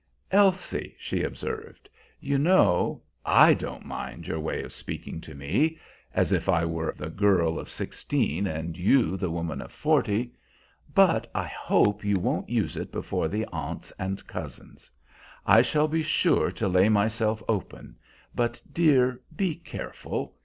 [0.31, 1.87] "Elsie," she observed,
[2.19, 5.77] "you know I don't mind your way of speaking to me,
[6.15, 10.33] as if I were the girl of sixteen and you the woman of forty,
[10.95, 14.89] but I hope you won't use it before the aunts and cousins.
[15.45, 17.95] I shall be sure to lay myself open,
[18.33, 20.33] but, dear, be careful.